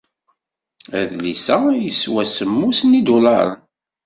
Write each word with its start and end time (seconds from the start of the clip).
Adlis-a 0.99 1.57
yeswa 1.83 2.23
semmus 2.25 2.79
n 2.83 2.91
yidulaṛen. 2.97 3.59